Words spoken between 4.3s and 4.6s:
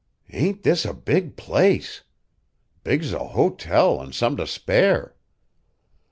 to